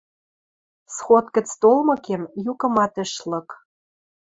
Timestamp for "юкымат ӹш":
2.51-3.11